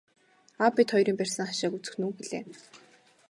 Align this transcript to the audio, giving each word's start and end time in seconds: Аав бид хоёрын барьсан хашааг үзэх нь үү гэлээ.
Аав 0.63 0.73
бид 0.77 0.87
хоёрын 0.93 1.15
барьсан 1.19 1.47
хашааг 1.47 1.73
үзэх 1.75 1.95
нь 1.97 2.05
үү 2.07 2.13
гэлээ. 2.17 2.43